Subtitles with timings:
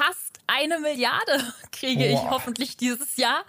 [0.00, 2.12] fast eine Milliarde kriege Boah.
[2.12, 3.44] ich hoffentlich dieses Jahr.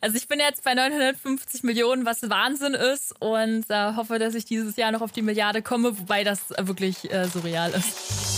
[0.00, 4.46] Also ich bin jetzt bei 950 Millionen, was Wahnsinn ist und äh, hoffe, dass ich
[4.46, 8.29] dieses Jahr noch auf die Milliarde komme, wobei das wirklich äh, surreal ist.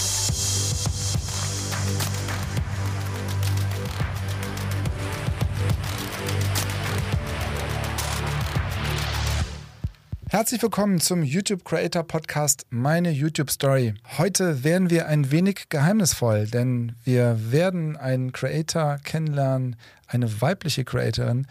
[10.42, 13.94] Herzlich willkommen zum YouTube Creator Podcast Meine YouTube Story.
[14.18, 19.76] Heute werden wir ein wenig geheimnisvoll, denn wir werden einen Creator kennenlernen,
[20.08, 21.46] eine weibliche Creatorin,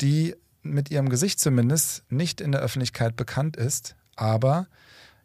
[0.00, 4.68] die mit ihrem Gesicht zumindest nicht in der Öffentlichkeit bekannt ist, aber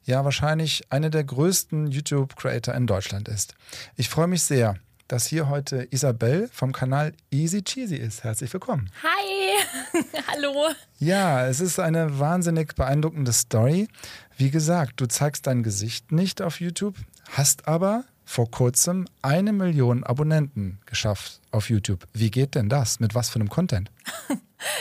[0.04, 3.54] ja wahrscheinlich eine der größten YouTube Creator in Deutschland ist.
[3.98, 4.78] Ich freue mich sehr,
[5.12, 8.24] dass hier heute Isabel vom Kanal Easy Cheesy ist.
[8.24, 8.90] Herzlich willkommen.
[9.04, 10.70] Hi, hallo.
[11.00, 13.90] Ja, es ist eine wahnsinnig beeindruckende Story.
[14.38, 16.96] Wie gesagt, du zeigst dein Gesicht nicht auf YouTube,
[17.30, 22.08] hast aber vor kurzem eine Million Abonnenten geschafft auf YouTube.
[22.14, 23.02] Wie geht denn das?
[23.02, 23.92] Mit was für einem Content?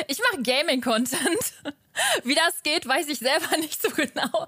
[0.08, 1.54] Ich mache Gaming-Content.
[2.24, 4.46] Wie das geht, weiß ich selber nicht so genau.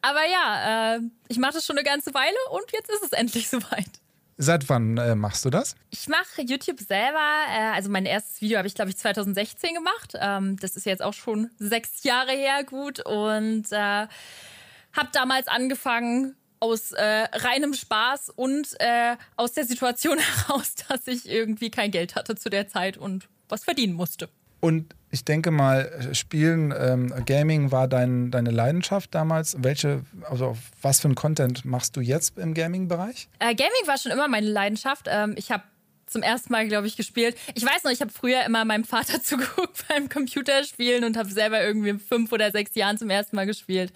[0.00, 3.50] Aber ja, äh, ich mache das schon eine ganze Weile und jetzt ist es endlich
[3.50, 4.00] soweit.
[4.42, 5.76] Seit wann äh, machst du das?
[5.90, 7.18] Ich mache YouTube selber.
[7.50, 10.14] Äh, also mein erstes Video habe ich, glaube ich, 2016 gemacht.
[10.18, 13.04] Ähm, das ist jetzt auch schon sechs Jahre her, gut.
[13.04, 20.16] Und äh, habe damals angefangen aus äh, reinem Spaß und äh, aus der Situation
[20.46, 24.30] heraus, dass ich irgendwie kein Geld hatte zu der Zeit und was verdienen musste.
[24.60, 29.56] Und ich denke mal, Spielen, ähm, Gaming war dein, deine Leidenschaft damals.
[29.58, 33.28] Welche, also was für ein Content machst du jetzt im Gaming-Bereich?
[33.40, 35.06] Äh, Gaming war schon immer meine Leidenschaft.
[35.08, 35.64] Ähm, ich habe
[36.06, 37.36] zum ersten Mal, glaube ich, gespielt.
[37.54, 41.62] Ich weiß noch, ich habe früher immer meinem Vater zugeguckt beim Computerspielen und habe selber
[41.62, 43.92] irgendwie in fünf oder sechs Jahren zum ersten Mal gespielt.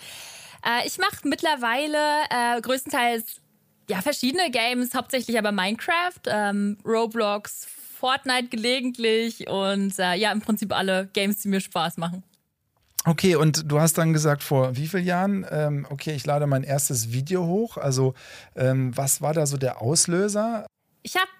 [0.64, 1.98] Äh, ich mache mittlerweile
[2.30, 3.40] äh, größtenteils
[3.88, 7.68] ja verschiedene Games, hauptsächlich aber Minecraft, ähm, Roblox,
[8.04, 12.22] Fortnite gelegentlich und äh, ja, im Prinzip alle Games, die mir Spaß machen.
[13.06, 16.64] Okay, und du hast dann gesagt, vor wie vielen Jahren, ähm, okay, ich lade mein
[16.64, 17.78] erstes Video hoch.
[17.78, 18.12] Also,
[18.56, 20.66] ähm, was war da so der Auslöser?
[21.02, 21.30] Ich habe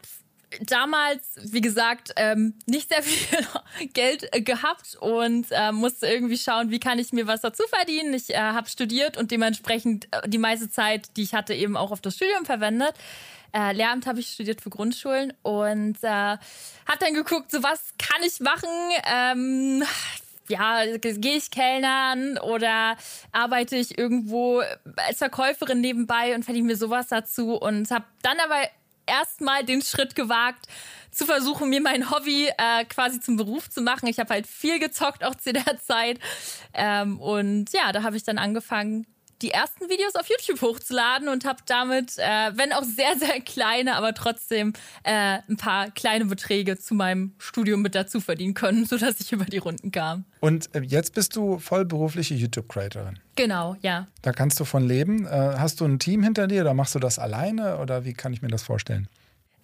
[0.63, 3.47] damals, wie gesagt, ähm, nicht sehr viel
[3.93, 8.15] Geld äh, gehabt und äh, musste irgendwie schauen, wie kann ich mir was dazu verdienen.
[8.15, 11.91] Ich äh, habe studiert und dementsprechend äh, die meiste Zeit, die ich hatte, eben auch
[11.91, 12.95] auf das Studium verwendet.
[13.55, 18.23] Äh, Lehramt habe ich studiert für Grundschulen und äh, habe dann geguckt, so was kann
[18.27, 18.69] ich machen?
[19.07, 19.85] Ähm,
[20.49, 22.97] ja, gehe ich Kellnern oder
[23.33, 24.63] arbeite ich irgendwo
[24.97, 28.61] als Verkäuferin nebenbei und verdiene mir sowas dazu und habe dann aber
[29.07, 30.67] erstmal den Schritt gewagt,
[31.11, 34.09] zu versuchen, mir mein Hobby äh, quasi zum Beruf zu machen.
[34.09, 36.19] Ich habe halt viel gezockt auch zu der Zeit.
[36.73, 39.07] Ähm, und ja, da habe ich dann angefangen,
[39.45, 42.23] die ersten Videos auf YouTube hochzuladen und habe damit, äh,
[42.55, 44.73] wenn auch sehr, sehr kleine, aber trotzdem
[45.03, 49.45] äh, ein paar kleine Beträge zu meinem Studium mit dazu verdienen können, sodass ich über
[49.45, 50.25] die Runden kam.
[50.41, 53.19] Und äh, jetzt bist du vollberufliche YouTube-Creatorin.
[53.37, 54.07] Genau, ja.
[54.23, 55.27] Da kannst du von leben.
[55.27, 58.33] Äh, hast du ein Team hinter dir oder machst du das alleine oder wie kann
[58.33, 59.09] ich mir das vorstellen?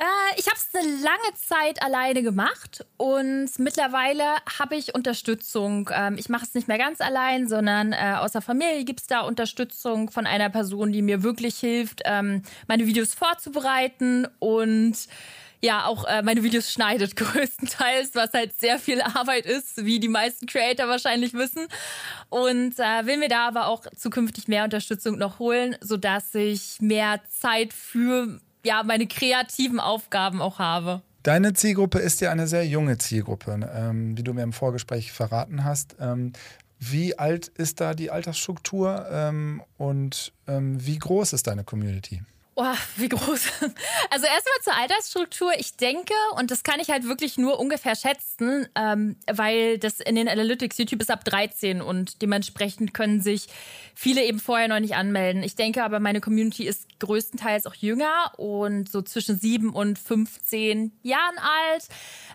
[0.00, 0.05] Äh,
[0.38, 4.25] ich habe es eine lange Zeit alleine gemacht und mittlerweile
[4.59, 5.91] habe ich Unterstützung.
[5.93, 9.06] Ähm, ich mache es nicht mehr ganz allein, sondern äh, aus der Familie gibt es
[9.06, 14.97] da Unterstützung von einer Person, die mir wirklich hilft, ähm, meine Videos vorzubereiten und
[15.60, 20.09] ja auch äh, meine Videos schneidet größtenteils, was halt sehr viel Arbeit ist, wie die
[20.09, 21.66] meisten Creator wahrscheinlich wissen.
[22.31, 27.21] Und äh, will mir da aber auch zukünftig mehr Unterstützung noch holen, sodass ich mehr
[27.28, 31.03] Zeit für ja, meine kreativen Aufgaben auch habe.
[31.22, 35.65] Deine Zielgruppe ist ja eine sehr junge Zielgruppe, ähm, wie du mir im Vorgespräch verraten
[35.65, 35.97] hast.
[36.00, 36.32] Ähm,
[36.78, 42.22] wie alt ist da die Altersstruktur ähm, und ähm, wie groß ist deine Community?
[42.56, 43.47] Oh, wie groß.
[44.12, 45.53] Also erstmal zur Altersstruktur.
[45.59, 50.16] Ich denke, und das kann ich halt wirklich nur ungefähr schätzen, ähm, weil das in
[50.16, 53.47] den Analytics YouTube ist ab 13 und dementsprechend können sich
[53.94, 55.44] viele eben vorher noch nicht anmelden.
[55.44, 60.93] Ich denke aber, meine Community ist größtenteils auch jünger und so zwischen 7 und 15
[61.03, 61.86] Jahren alt.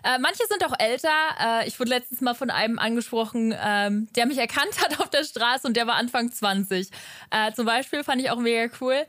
[0.02, 1.08] Äh, manche sind auch älter.
[1.38, 5.24] Äh, ich wurde letztens mal von einem angesprochen, ähm, der mich erkannt hat auf der
[5.24, 6.88] Straße und der war Anfang 20.
[7.30, 9.04] Äh, zum Beispiel fand ich auch mega cool.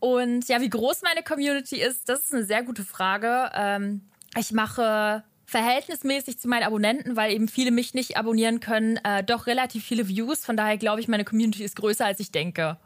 [0.00, 3.50] Und ja, wie groß meine Community ist, das ist eine sehr gute Frage.
[3.54, 4.02] Ähm,
[4.38, 9.46] ich mache verhältnismäßig zu meinen Abonnenten, weil eben viele mich nicht abonnieren können, äh, doch
[9.46, 10.44] relativ viele Views.
[10.44, 12.78] Von daher glaube ich, meine Community ist größer, als ich denke.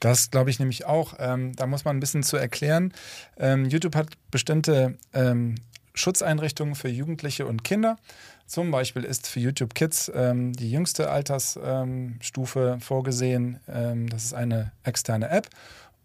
[0.00, 1.14] Das glaube ich nämlich auch.
[1.18, 2.94] Ähm, da muss man ein bisschen zu erklären.
[3.36, 5.56] Ähm, YouTube hat bestimmte ähm,
[5.94, 7.96] Schutzeinrichtungen für Jugendliche und Kinder.
[8.46, 13.58] Zum Beispiel ist für YouTube Kids ähm, die jüngste Altersstufe vorgesehen.
[13.68, 15.48] Ähm, das ist eine externe App.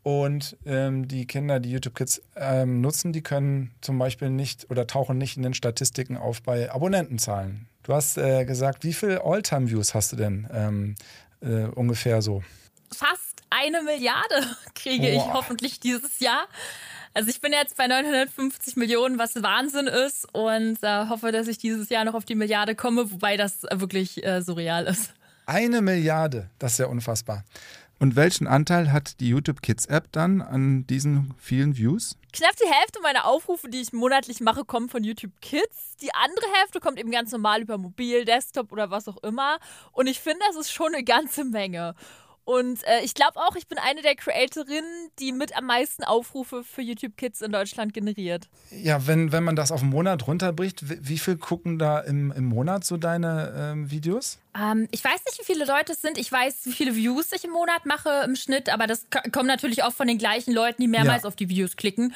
[0.03, 4.88] Und ähm, die Kinder, die YouTube Kids ähm, nutzen, die können zum Beispiel nicht oder
[4.88, 7.68] tauchen nicht in den Statistiken auf bei Abonnentenzahlen.
[7.83, 10.95] Du hast äh, gesagt, wie viele All-Time-Views hast du denn ähm,
[11.42, 12.44] äh, ungefähr so?
[12.92, 14.44] Fast eine Milliarde
[14.75, 15.15] kriege Boah.
[15.15, 16.48] ich hoffentlich dieses Jahr.
[17.13, 21.57] Also ich bin jetzt bei 950 Millionen, was Wahnsinn ist und äh, hoffe, dass ich
[21.57, 25.13] dieses Jahr noch auf die Milliarde komme, wobei das wirklich äh, surreal ist.
[25.45, 27.44] Eine Milliarde, das ist ja unfassbar.
[28.01, 32.18] Und welchen Anteil hat die YouTube Kids App dann an diesen vielen Views?
[32.33, 35.98] Knapp die Hälfte meiner Aufrufe, die ich monatlich mache, kommen von YouTube Kids.
[36.01, 39.59] Die andere Hälfte kommt eben ganz normal über Mobil, Desktop oder was auch immer.
[39.92, 41.94] Und ich finde, das ist schon eine ganze Menge.
[42.43, 46.63] Und äh, ich glaube auch, ich bin eine der Creatorinnen, die mit am meisten Aufrufe
[46.63, 48.49] für YouTube Kids in Deutschland generiert.
[48.71, 52.31] Ja, wenn, wenn man das auf einen Monat runterbricht, wie, wie viel gucken da im,
[52.31, 54.39] im Monat so deine ähm, Videos?
[54.59, 56.17] Ähm, ich weiß nicht, wie viele Leute es sind.
[56.17, 59.83] Ich weiß, wie viele Views ich im Monat mache im Schnitt, aber das kommt natürlich
[59.83, 61.27] auch von den gleichen Leuten, die mehrmals ja.
[61.27, 62.13] auf die Videos klicken.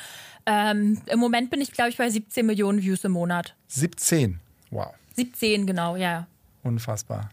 [0.48, 3.56] Ähm, Im Moment bin ich, glaube ich, bei 17 Millionen Views im Monat.
[3.68, 4.40] 17?
[4.70, 4.94] Wow.
[5.16, 6.28] 17, genau, ja.
[6.64, 7.30] Unfassbar.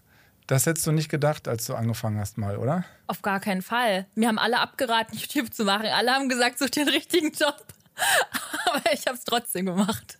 [0.53, 2.85] Das hättest du nicht gedacht, als du angefangen hast mal, oder?
[3.07, 4.05] Auf gar keinen Fall.
[4.15, 5.87] Mir haben alle abgeraten, YouTube zu machen.
[5.87, 7.57] Alle haben gesagt, such dir einen richtigen Job.
[8.67, 10.19] Aber ich habe es trotzdem gemacht.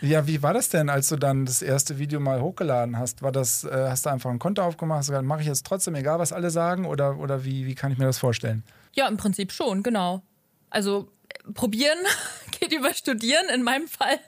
[0.00, 3.22] Ja, wie war das denn, als du dann das erste Video mal hochgeladen hast?
[3.22, 5.94] War das, äh, hast du einfach ein Konto aufgemacht, hast gesagt, mache ich jetzt trotzdem,
[5.94, 6.84] egal was alle sagen?
[6.84, 8.64] Oder, oder wie, wie kann ich mir das vorstellen?
[8.94, 10.22] Ja, im Prinzip schon, genau.
[10.68, 11.12] Also
[11.54, 11.98] probieren
[12.64, 13.48] geht über Studieren.
[13.52, 14.18] In meinem Fall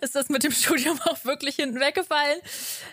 [0.00, 2.38] ist das mit dem Studium auch wirklich hinten weggefallen.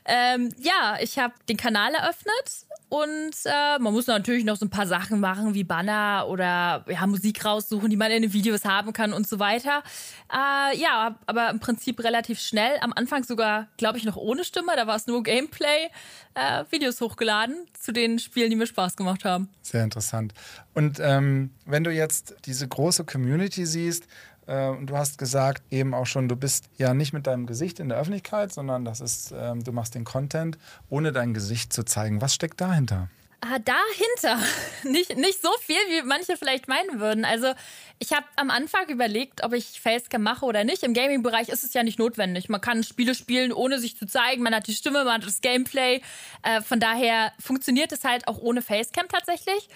[0.05, 4.69] Ähm, ja, ich habe den Kanal eröffnet und äh, man muss natürlich noch so ein
[4.69, 8.93] paar Sachen machen, wie Banner oder ja, Musik raussuchen, die man in den Videos haben
[8.93, 9.83] kann und so weiter.
[10.31, 12.77] Äh, ja, aber im Prinzip relativ schnell.
[12.81, 14.75] Am Anfang sogar, glaube ich, noch ohne Stimme.
[14.75, 15.89] Da war es nur Gameplay.
[16.33, 19.49] Äh, Videos hochgeladen zu den Spielen, die mir Spaß gemacht haben.
[19.61, 20.33] Sehr interessant.
[20.73, 24.07] Und ähm, wenn du jetzt diese große Community siehst,
[24.49, 27.89] und du hast gesagt eben auch schon, du bist ja nicht mit deinem Gesicht in
[27.89, 30.57] der Öffentlichkeit, sondern das ist, ähm, du machst den Content,
[30.89, 32.21] ohne dein Gesicht zu zeigen.
[32.21, 33.09] Was steckt dahinter?
[33.41, 34.43] Ah, dahinter.
[34.83, 37.23] Nicht, nicht so viel, wie manche vielleicht meinen würden.
[37.23, 37.53] Also,
[37.97, 40.83] ich habe am Anfang überlegt, ob ich Facecam mache oder nicht.
[40.83, 42.49] Im Gaming-Bereich ist es ja nicht notwendig.
[42.49, 44.43] Man kann Spiele spielen, ohne sich zu zeigen.
[44.43, 46.01] Man hat die Stimme, man hat das Gameplay.
[46.43, 49.69] Äh, von daher funktioniert es halt auch ohne Facecam tatsächlich.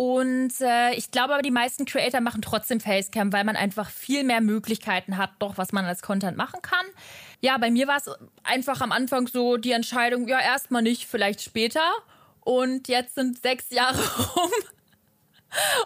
[0.00, 4.24] Und äh, ich glaube aber, die meisten Creator machen trotzdem Facecam, weil man einfach viel
[4.24, 6.86] mehr Möglichkeiten hat, doch, was man als Content machen kann.
[7.40, 8.10] Ja, bei mir war es
[8.42, 11.82] einfach am Anfang so die Entscheidung, ja, erstmal nicht, vielleicht später.
[12.40, 13.98] Und jetzt sind sechs Jahre
[14.36, 14.50] rum.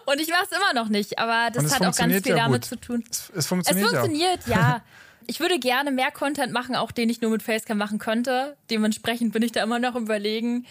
[0.05, 2.69] Und ich weiß immer noch nicht, aber das hat auch ganz viel ja damit gut.
[2.69, 3.03] zu tun.
[3.11, 4.55] Es, es funktioniert, es funktioniert ja.
[4.55, 4.81] ja.
[5.27, 8.55] Ich würde gerne mehr Content machen, auch den ich nur mit Facecam machen könnte.
[8.69, 10.65] Dementsprechend bin ich da immer noch überlegen.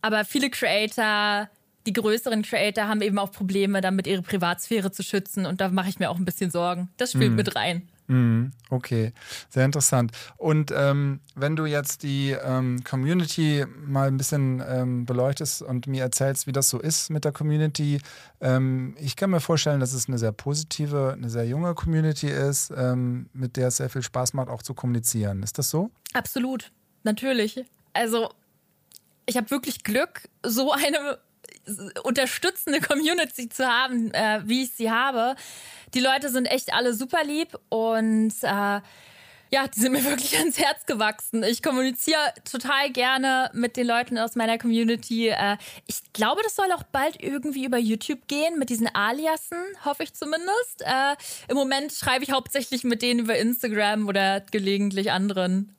[0.00, 1.48] Aber viele Creator
[1.86, 5.46] die größeren Creator haben eben auch Probleme, damit ihre Privatsphäre zu schützen.
[5.46, 6.88] Und da mache ich mir auch ein bisschen Sorgen.
[6.96, 7.36] Das spielt mm.
[7.36, 7.88] mit rein.
[8.06, 9.12] Mm, okay,
[9.48, 10.12] sehr interessant.
[10.36, 16.02] Und ähm, wenn du jetzt die ähm, Community mal ein bisschen ähm, beleuchtest und mir
[16.02, 18.00] erzählst, wie das so ist mit der Community,
[18.40, 22.72] ähm, ich kann mir vorstellen, dass es eine sehr positive, eine sehr junge Community ist,
[22.76, 25.42] ähm, mit der es sehr viel Spaß macht, auch zu kommunizieren.
[25.42, 25.90] Ist das so?
[26.12, 26.72] Absolut,
[27.04, 27.64] natürlich.
[27.94, 28.30] Also
[29.24, 31.18] ich habe wirklich Glück, so eine
[32.02, 35.36] unterstützende Community zu haben, äh, wie ich sie habe.
[35.94, 38.80] Die Leute sind echt alle super lieb und äh,
[39.54, 41.42] ja, die sind mir wirklich ans Herz gewachsen.
[41.44, 45.28] Ich kommuniziere total gerne mit den Leuten aus meiner Community.
[45.28, 50.02] Äh, ich glaube, das soll auch bald irgendwie über YouTube gehen, mit diesen Aliasen, hoffe
[50.02, 50.80] ich zumindest.
[50.80, 51.14] Äh,
[51.48, 55.74] Im Moment schreibe ich hauptsächlich mit denen über Instagram oder gelegentlich anderen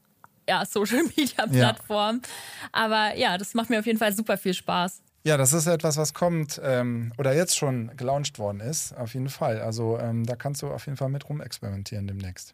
[0.48, 2.22] ja, Social Media Plattformen.
[2.24, 2.70] Ja.
[2.72, 5.02] Aber ja, das macht mir auf jeden Fall super viel Spaß.
[5.26, 9.30] Ja, das ist etwas, was kommt ähm, oder jetzt schon gelauncht worden ist, auf jeden
[9.30, 9.60] Fall.
[9.60, 12.54] Also ähm, da kannst du auf jeden Fall mit rumexperimentieren demnächst.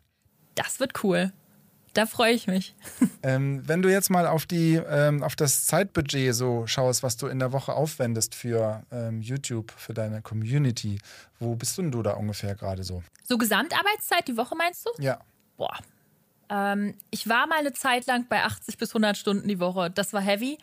[0.56, 1.34] Das wird cool.
[1.94, 2.74] Da freue ich mich.
[3.24, 7.28] Ähm, wenn du jetzt mal auf die, ähm, auf das Zeitbudget so schaust, was du
[7.28, 10.98] in der Woche aufwendest für ähm, YouTube, für deine Community,
[11.40, 13.04] wo bist du denn du da ungefähr gerade so?
[13.24, 15.04] So Gesamtarbeitszeit die Woche meinst du?
[15.04, 15.20] Ja.
[15.56, 15.78] Boah.
[16.50, 19.92] Ähm, ich war mal eine Zeit lang bei 80 bis 100 Stunden die Woche.
[19.92, 20.58] Das war heavy.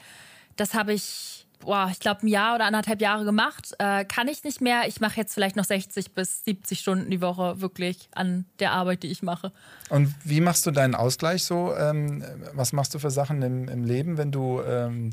[0.56, 3.74] Das habe ich boah, ich glaube, ein Jahr oder anderthalb Jahre gemacht.
[3.78, 4.86] Äh, kann ich nicht mehr.
[4.86, 9.02] Ich mache jetzt vielleicht noch 60 bis 70 Stunden die Woche wirklich an der Arbeit,
[9.02, 9.52] die ich mache.
[9.88, 11.74] Und wie machst du deinen Ausgleich so?
[11.76, 12.24] Ähm,
[12.54, 15.10] was machst du für Sachen im, im Leben, wenn du, ähm,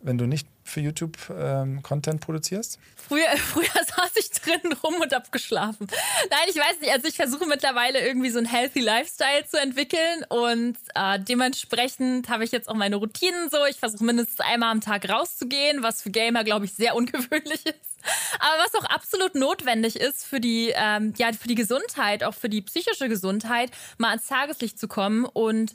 [0.00, 2.78] wenn du nicht für YouTube ähm, Content produzierst?
[2.96, 5.86] Früher, früher saß ich drin rum und hab geschlafen.
[6.30, 6.92] Nein, ich weiß nicht.
[6.92, 12.44] Also ich versuche mittlerweile irgendwie so ein healthy Lifestyle zu entwickeln und äh, dementsprechend habe
[12.44, 13.64] ich jetzt auch meine Routinen so.
[13.66, 17.96] Ich versuche mindestens einmal am Tag rauszugehen, was für Gamer, glaube ich, sehr ungewöhnlich ist.
[18.38, 22.48] Aber was auch absolut notwendig ist für die, ähm, ja, für die Gesundheit, auch für
[22.48, 25.74] die psychische Gesundheit, mal ans Tageslicht zu kommen und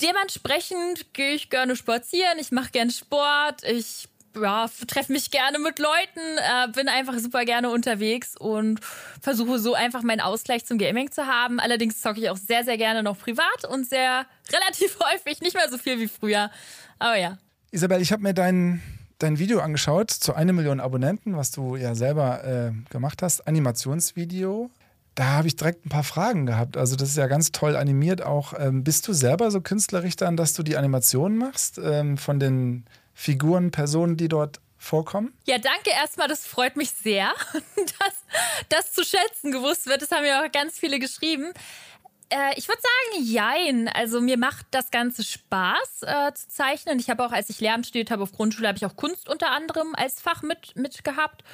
[0.00, 4.08] dementsprechend gehe ich gerne spazieren, ich mache gerne Sport, ich
[4.40, 8.80] ja, treffe mich gerne mit Leuten, äh, bin einfach super gerne unterwegs und
[9.20, 11.60] versuche so einfach meinen Ausgleich zum Gaming zu haben.
[11.60, 15.68] Allerdings zocke ich auch sehr, sehr gerne noch privat und sehr relativ häufig, nicht mehr
[15.70, 16.50] so viel wie früher.
[16.98, 17.38] Aber ja.
[17.70, 18.82] Isabel, ich habe mir dein,
[19.18, 23.46] dein Video angeschaut zu einer Million Abonnenten, was du ja selber äh, gemacht hast.
[23.46, 24.70] Animationsvideo.
[25.14, 26.76] Da habe ich direkt ein paar Fragen gehabt.
[26.76, 28.52] Also, das ist ja ganz toll animiert auch.
[28.58, 32.84] Ähm, bist du selber so künstlerisch dann, dass du die Animationen machst ähm, von den
[33.14, 35.32] Figuren, Personen, die dort vorkommen?
[35.46, 36.28] Ja, danke erstmal.
[36.28, 37.32] Das freut mich sehr,
[37.76, 38.24] dass
[38.68, 40.02] das zu schätzen gewusst wird.
[40.02, 41.52] Das haben ja auch ganz viele geschrieben.
[42.28, 43.88] Äh, ich würde sagen, jein.
[43.88, 46.98] Also mir macht das Ganze Spaß äh, zu zeichnen.
[46.98, 49.50] Ich habe auch, als ich Lehramt studiert habe auf Grundschule, habe ich auch Kunst unter
[49.50, 51.44] anderem als Fach mit, mit gehabt.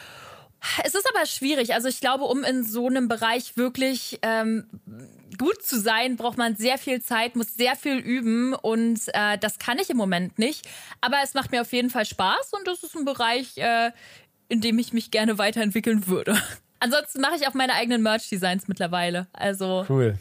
[0.84, 1.74] Es ist aber schwierig.
[1.74, 4.66] Also ich glaube, um in so einem Bereich wirklich ähm,
[5.38, 9.58] gut zu sein, braucht man sehr viel Zeit, muss sehr viel üben und äh, das
[9.58, 10.68] kann ich im Moment nicht.
[11.00, 13.90] Aber es macht mir auf jeden Fall Spaß und das ist ein Bereich, äh,
[14.48, 16.40] in dem ich mich gerne weiterentwickeln würde.
[16.80, 19.26] Ansonsten mache ich auch meine eigenen Merch-Designs mittlerweile.
[19.32, 20.18] Also cool.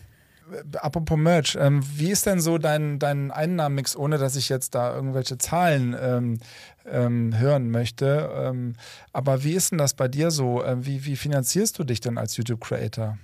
[0.77, 4.95] Apropos Merch, ähm, wie ist denn so dein, dein Einnahmenmix, ohne dass ich jetzt da
[4.95, 6.39] irgendwelche Zahlen ähm,
[6.85, 8.29] ähm, hören möchte?
[8.35, 8.75] Ähm,
[9.13, 10.63] aber wie ist denn das bei dir so?
[10.63, 13.17] Ähm, wie, wie finanzierst du dich denn als YouTube-Creator?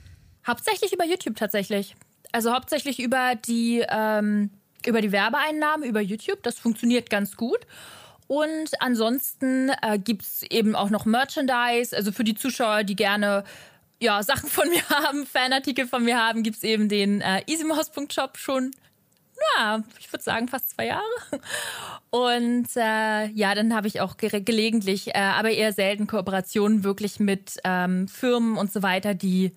[0.47, 1.95] Hauptsächlich über YouTube tatsächlich.
[2.31, 4.49] Also hauptsächlich über die, ähm,
[4.85, 6.43] über die Werbeeinnahmen über YouTube.
[6.43, 7.65] Das funktioniert ganz gut.
[8.27, 11.95] Und ansonsten äh, gibt es eben auch noch Merchandise.
[11.95, 13.43] Also für die Zuschauer, die gerne
[13.99, 18.37] ja, Sachen von mir haben, Fanartikel von mir haben, gibt es eben den äh, easymouse.shop
[18.37, 18.71] schon,
[19.57, 21.03] ja, ich würde sagen fast zwei Jahre.
[22.09, 27.19] Und äh, ja, dann habe ich auch ge gelegentlich, äh, aber eher selten Kooperationen wirklich
[27.19, 29.53] mit ähm, Firmen und so weiter, die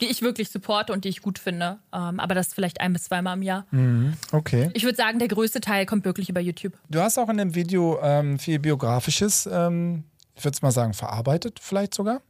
[0.00, 1.78] die ich wirklich supporte und die ich gut finde.
[1.92, 3.66] Ähm, aber das vielleicht ein bis zweimal im Jahr.
[3.70, 4.70] Mhm, okay.
[4.72, 6.72] Ich würde sagen, der größte Teil kommt wirklich über YouTube.
[6.88, 10.04] Du hast auch in dem Video ähm, viel Biografisches, ähm,
[10.34, 12.22] ich würde es mal sagen, verarbeitet, vielleicht sogar.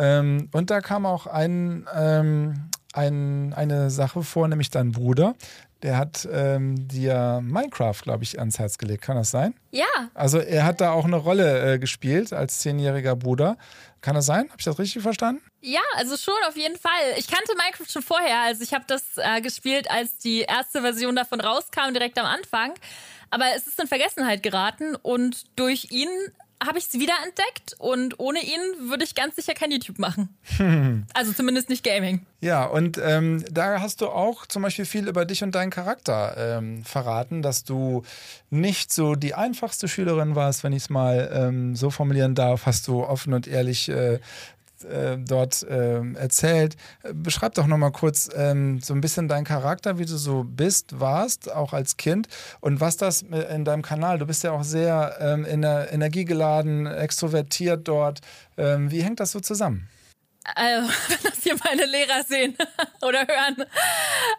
[0.00, 5.34] Ähm, und da kam auch ein, ähm, ein, eine Sache vor, nämlich dein Bruder.
[5.82, 9.02] Der hat ähm, dir Minecraft, glaube ich, ans Herz gelegt.
[9.02, 9.54] Kann das sein?
[9.70, 9.86] Ja.
[10.14, 13.56] Also er hat da auch eine Rolle äh, gespielt als zehnjähriger Bruder.
[14.00, 14.48] Kann das sein?
[14.48, 15.42] Habe ich das richtig verstanden?
[15.60, 16.90] Ja, also schon auf jeden Fall.
[17.16, 18.40] Ich kannte Minecraft schon vorher.
[18.40, 22.72] Also ich habe das äh, gespielt, als die erste Version davon rauskam, direkt am Anfang.
[23.30, 26.08] Aber es ist in Vergessenheit geraten und durch ihn
[26.64, 30.36] habe ich es wiederentdeckt und ohne ihn würde ich ganz sicher kein YouTube machen.
[31.14, 32.26] Also zumindest nicht Gaming.
[32.40, 36.58] Ja, und ähm, da hast du auch zum Beispiel viel über dich und deinen Charakter
[36.58, 38.02] ähm, verraten, dass du
[38.50, 42.86] nicht so die einfachste Schülerin warst, wenn ich es mal ähm, so formulieren darf, hast
[42.88, 44.20] du offen und ehrlich äh,
[44.84, 46.76] äh, dort äh, erzählt.
[47.12, 51.50] Beschreib doch nochmal kurz ähm, so ein bisschen deinen Charakter, wie du so bist, warst,
[51.52, 52.28] auch als Kind
[52.60, 58.20] und was das in deinem Kanal, du bist ja auch sehr ähm, energiegeladen, extrovertiert dort.
[58.56, 59.88] Ähm, wie hängt das so zusammen?
[60.54, 62.56] Also, wenn das hier meine Lehrer sehen
[63.02, 63.64] oder hören.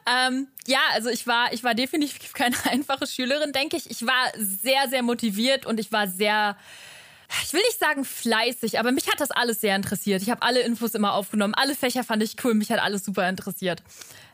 [0.07, 3.89] Ähm, ja, also ich war, ich war definitiv keine einfache Schülerin, denke ich.
[3.89, 6.57] Ich war sehr, sehr motiviert und ich war sehr,
[7.43, 10.21] ich will nicht sagen fleißig, aber mich hat das alles sehr interessiert.
[10.21, 11.53] Ich habe alle Infos immer aufgenommen.
[11.53, 12.53] Alle Fächer fand ich cool.
[12.53, 13.83] Mich hat alles super interessiert.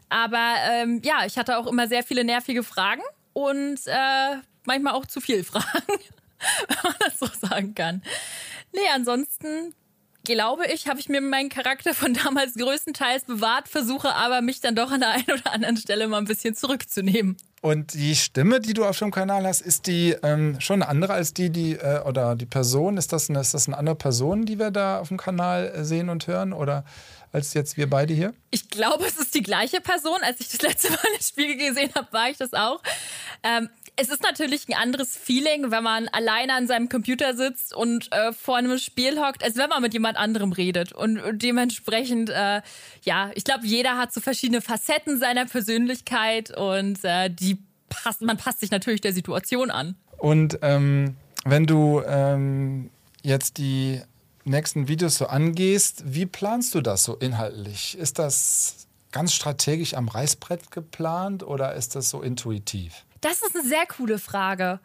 [0.10, 3.02] Aber ähm, ja, ich hatte auch immer sehr viele nervige Fragen
[3.34, 5.66] und äh, manchmal auch zu viel Fragen,
[6.68, 8.02] wenn man das so sagen kann.
[8.74, 9.74] Nee, ansonsten
[10.28, 14.76] glaube ich, habe ich mir meinen Charakter von damals größtenteils bewahrt, versuche aber mich dann
[14.76, 17.38] doch an der einen oder anderen Stelle mal ein bisschen zurückzunehmen.
[17.62, 21.14] Und die Stimme, die du auf dem Kanal hast, ist die ähm, schon eine andere
[21.14, 22.98] als die, die äh, oder die Person?
[22.98, 25.84] Ist das, eine, ist das eine andere Person, die wir da auf dem Kanal äh,
[25.84, 26.54] sehen und hören?
[26.54, 26.84] Oder
[27.32, 28.34] als jetzt wir beide hier?
[28.52, 30.18] Ich glaube, es ist die gleiche Person.
[30.22, 32.82] Als ich das letzte Mal ins Spiegel gesehen habe, war ich das auch.
[33.44, 38.12] Ähm, es ist natürlich ein anderes Feeling, wenn man alleine an seinem Computer sitzt und
[38.12, 40.94] äh, vor einem Spiel hockt, als wenn man mit jemand anderem redet.
[40.94, 42.62] Und, und dementsprechend, äh,
[43.02, 47.58] ja, ich glaube, jeder hat so verschiedene Facetten seiner Persönlichkeit und äh, die
[47.90, 49.96] passt, man passt sich natürlich der Situation an.
[50.18, 52.92] Und ähm, wenn du ähm,
[53.24, 54.02] jetzt die
[54.44, 57.98] nächsten Videos so angehst, wie planst du das so inhaltlich?
[57.98, 63.07] Ist das ganz strategisch am Reißbrett geplant oder ist das so intuitiv?
[63.28, 64.80] Das ist eine sehr coole Frage.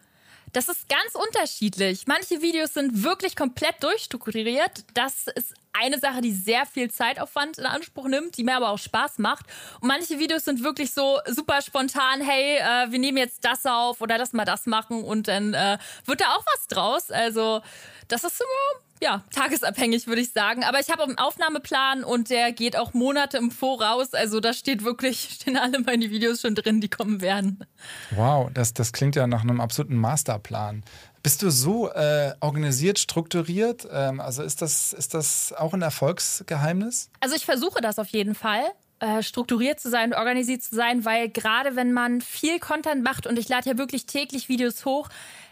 [0.52, 2.08] Das ist ganz unterschiedlich.
[2.08, 4.84] Manche Videos sind wirklich komplett durchstrukturiert.
[4.94, 8.80] Das ist eine Sache, die sehr viel Zeitaufwand in Anspruch nimmt, die mir aber auch
[8.80, 9.46] Spaß macht.
[9.80, 14.00] Und manche Videos sind wirklich so super spontan, hey, äh, wir nehmen jetzt das auf
[14.00, 17.12] oder lass mal das machen und dann äh, wird da auch was draus.
[17.12, 17.62] Also
[18.08, 20.62] das ist immer ja, tagesabhängig, würde ich sagen.
[20.62, 24.14] Aber ich habe einen Aufnahmeplan und der geht auch Monate im Voraus.
[24.14, 27.64] Also da steht wirklich, stehen alle meine Videos schon drin, die kommen werden.
[28.12, 30.84] Wow, das, das klingt ja nach einem absoluten Masterplan.
[31.20, 33.88] Bist du so äh, organisiert, strukturiert?
[33.90, 37.10] Ähm, also ist das, ist das auch ein Erfolgsgeheimnis?
[37.20, 38.62] Also ich versuche das auf jeden Fall
[39.00, 43.36] äh, strukturiert zu sein, organisiert zu sein, weil gerade wenn man viel Content macht und
[43.36, 45.08] ich lade ja wirklich täglich Videos hoch,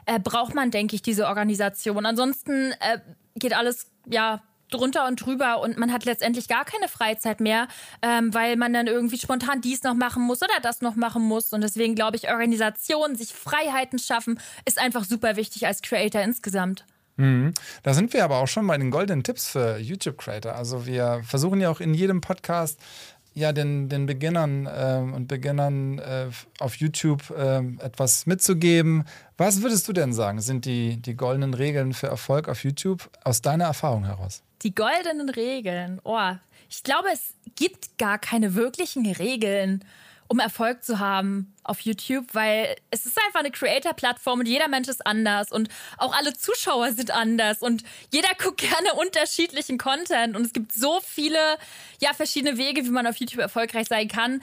[0.06, 2.06] äh, braucht man, denke ich, diese Organisation.
[2.06, 2.98] Ansonsten äh,
[3.36, 7.68] geht alles ja drunter und drüber und man hat letztendlich gar keine Freizeit mehr,
[8.02, 11.52] ähm, weil man dann irgendwie spontan dies noch machen muss oder das noch machen muss.
[11.52, 16.84] Und deswegen glaube ich, Organisation, sich Freiheiten schaffen, ist einfach super wichtig als Creator insgesamt.
[17.16, 17.52] Mhm.
[17.82, 20.54] Da sind wir aber auch schon bei den goldenen Tipps für YouTube-Creator.
[20.54, 22.80] Also wir versuchen ja auch in jedem Podcast
[23.34, 26.26] ja, den, den Beginnern äh, und Beginnern äh,
[26.58, 29.04] auf YouTube äh, etwas mitzugeben.
[29.36, 33.40] Was würdest du denn sagen, sind die, die goldenen Regeln für Erfolg auf YouTube aus
[33.40, 34.42] deiner Erfahrung heraus?
[34.62, 36.00] Die goldenen Regeln.
[36.04, 36.32] Oh,
[36.68, 39.84] ich glaube, es gibt gar keine wirklichen Regeln
[40.30, 44.86] um Erfolg zu haben auf YouTube, weil es ist einfach eine Creator-Plattform und jeder Mensch
[44.86, 45.68] ist anders und
[45.98, 47.82] auch alle Zuschauer sind anders und
[48.12, 51.58] jeder guckt gerne unterschiedlichen Content und es gibt so viele,
[52.00, 54.40] ja, verschiedene Wege, wie man auf YouTube erfolgreich sein kann.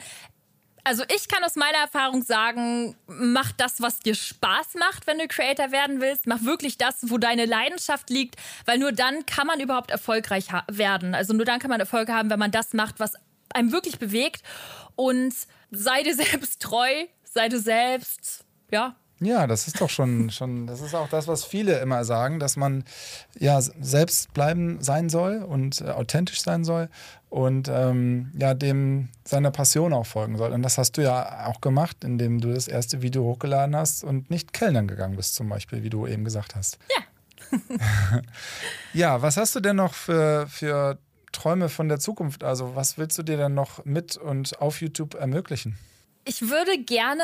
[0.84, 5.26] Also ich kann aus meiner Erfahrung sagen, mach das, was dir Spaß macht, wenn du
[5.26, 6.26] Creator werden willst.
[6.26, 11.14] Mach wirklich das, wo deine Leidenschaft liegt, weil nur dann kann man überhaupt erfolgreich werden.
[11.14, 13.14] Also nur dann kann man Erfolg haben, wenn man das macht, was
[13.54, 14.42] einem wirklich bewegt.
[14.96, 15.34] Und
[15.70, 16.90] sei dir selbst treu,
[17.24, 18.96] sei du selbst, ja.
[19.20, 22.56] Ja, das ist doch schon, schon, das ist auch das, was viele immer sagen, dass
[22.56, 22.84] man
[23.36, 26.88] ja selbst bleiben sein soll und äh, authentisch sein soll
[27.28, 30.52] und ähm, ja, dem seiner Passion auch folgen soll.
[30.52, 34.30] Und das hast du ja auch gemacht, indem du das erste Video hochgeladen hast und
[34.30, 36.78] nicht Kellnern gegangen bist, zum Beispiel, wie du eben gesagt hast.
[36.96, 37.02] Ja.
[38.92, 40.98] ja, was hast du denn noch für, für
[41.38, 42.42] Träume von der Zukunft?
[42.42, 45.78] Also, was willst du dir dann noch mit und auf YouTube ermöglichen?
[46.24, 47.22] Ich würde gerne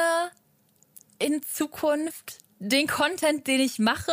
[1.18, 4.12] in Zukunft den Content, den ich mache,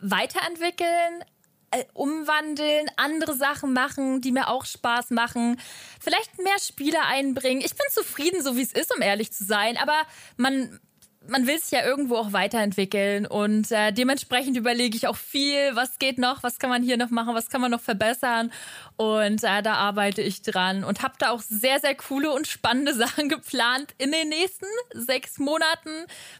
[0.00, 1.24] weiterentwickeln,
[1.70, 5.60] äh, umwandeln, andere Sachen machen, die mir auch Spaß machen,
[6.00, 7.62] vielleicht mehr Spiele einbringen.
[7.64, 9.96] Ich bin zufrieden, so wie es ist, um ehrlich zu sein, aber
[10.36, 10.80] man
[11.28, 15.98] man will sich ja irgendwo auch weiterentwickeln und äh, dementsprechend überlege ich auch viel, was
[15.98, 18.50] geht noch, was kann man hier noch machen, was kann man noch verbessern
[18.96, 22.94] und äh, da arbeite ich dran und habe da auch sehr, sehr coole und spannende
[23.04, 25.90] Sachen geplant in den nächsten sechs Monaten.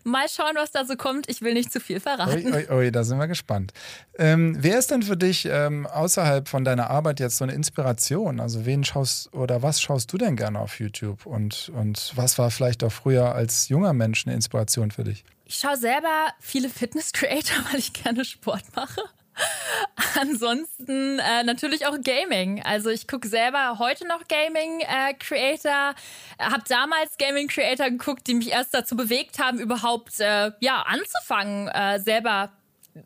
[0.05, 1.29] Mal schauen, was da so kommt.
[1.29, 2.47] Ich will nicht zu viel verraten.
[2.47, 3.73] Ui, ui, ui da sind wir gespannt.
[4.17, 8.39] Ähm, wer ist denn für dich ähm, außerhalb von deiner Arbeit jetzt so eine Inspiration?
[8.39, 12.51] Also wen schaust oder was schaust du denn gerne auf YouTube und, und was war
[12.51, 14.74] vielleicht auch früher als junger Mensch eine Inspiration?
[14.83, 15.25] Inspiration für dich?
[15.47, 19.03] Ich schaue selber viele Fitness-Creator, weil ich gerne Sport mache.
[20.21, 22.63] Ansonsten äh, natürlich auch Gaming.
[22.63, 25.95] Also ich gucke selber heute noch Gaming-Creator.
[26.39, 31.69] Äh, habe damals Gaming-Creator geguckt, die mich erst dazu bewegt haben, überhaupt äh, ja anzufangen,
[31.69, 32.53] äh, selber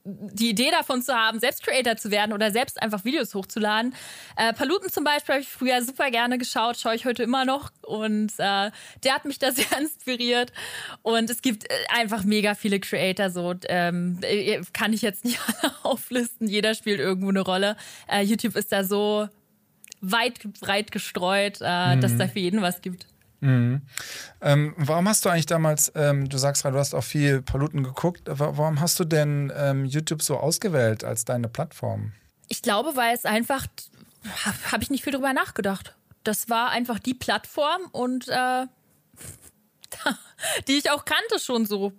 [0.05, 3.95] die Idee davon zu haben, selbst Creator zu werden oder selbst einfach Videos hochzuladen.
[4.37, 7.71] Äh, Paluten zum Beispiel habe ich früher super gerne geschaut, schaue ich heute immer noch
[7.83, 8.71] und äh,
[9.05, 10.53] der hat mich da sehr inspiriert.
[11.03, 15.41] Und es gibt äh, einfach mega viele Creator, so ähm, äh, kann ich jetzt nicht
[15.63, 16.49] alle auflisten.
[16.49, 17.77] Jeder spielt irgendwo eine Rolle.
[18.09, 19.29] Äh, YouTube ist da so
[20.01, 22.01] weit breit gestreut, äh, mhm.
[22.01, 23.07] dass da für jeden was gibt.
[23.41, 23.83] Mhm.
[24.41, 27.85] Ähm, warum hast du eigentlich damals, ähm, du sagst gerade, du hast auch viel Paluten
[27.85, 32.13] geguckt, warum hast du denn ähm, YouTube so ausgewählt als deine Plattform?
[32.49, 33.67] Ich glaube, weil es einfach,
[34.73, 35.95] habe ich nicht viel drüber nachgedacht.
[36.25, 38.67] Das war einfach die Plattform und äh,
[40.69, 41.93] die ich auch kannte schon so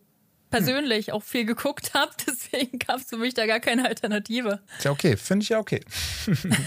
[0.49, 1.13] persönlich hm.
[1.13, 2.11] auch viel geguckt habe.
[2.27, 4.59] Deswegen gab es für mich da gar keine Alternative.
[4.83, 5.81] Ja, okay, finde ich ja okay.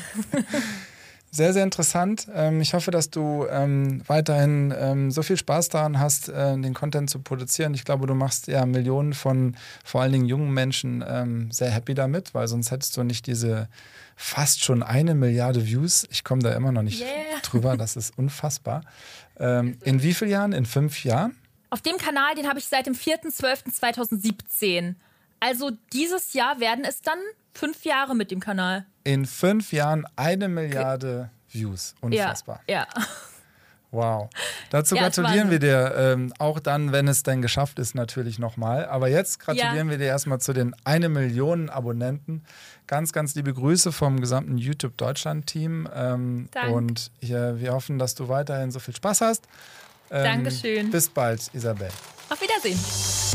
[1.35, 2.27] Sehr, sehr interessant.
[2.35, 6.75] Ähm, ich hoffe, dass du ähm, weiterhin ähm, so viel Spaß daran hast, äh, den
[6.75, 7.73] Content zu produzieren.
[7.73, 12.35] Ich glaube, du machst ja Millionen von vor allen Dingen jungen Menschen sehr happy damit,
[12.35, 13.71] weil sonst hättest du nicht diese
[14.15, 16.07] fast schon eine Milliarde Views.
[16.11, 17.41] Ich komme da immer noch nicht yeah.
[17.43, 17.79] drüber.
[17.79, 18.83] Das ist unfassbar.
[19.39, 20.53] In wie vielen Jahren?
[20.53, 21.35] In fünf Jahren?
[21.71, 24.97] Auf dem Kanal, den habe ich seit dem 4.12.2017.
[25.41, 27.19] Also dieses Jahr werden es dann
[27.55, 31.95] fünf Jahre mit dem Kanal in fünf Jahren eine Milliarde Views.
[32.01, 32.61] Unfassbar.
[32.67, 32.87] Ja.
[32.97, 33.03] ja.
[33.93, 34.31] Wow.
[34.71, 38.87] Dazu Ja, gratulieren wir dir, ähm, auch dann, wenn es denn geschafft ist, natürlich nochmal.
[38.87, 42.43] Aber jetzt gratulieren wir dir erstmal zu den eine Million Abonnenten.
[42.87, 45.89] Ganz, ganz liebe Grüße vom gesamten YouTube Deutschland-Team.
[45.95, 49.47] Ähm, und hier, wir hoffen, dass du weiterhin so viel Spaß hast.
[50.11, 50.91] Ähm, Dankeschön.
[50.91, 51.91] Bis bald, Isabel.
[52.31, 53.32] Auf Wiedersehen.